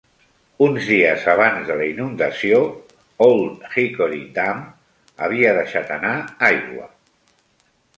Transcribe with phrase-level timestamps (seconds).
[0.67, 2.63] Uns dies abans de la inundació,
[3.29, 4.67] Old Hickory Dam
[5.29, 6.19] havia deixat anar
[6.55, 6.95] aigua.